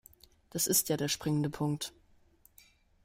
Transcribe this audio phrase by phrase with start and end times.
[0.49, 1.93] Das ist ja der springende Punkt.